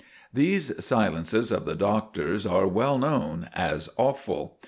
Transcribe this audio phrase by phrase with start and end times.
[0.33, 4.57] These silences of the Doctor's are well known as awful.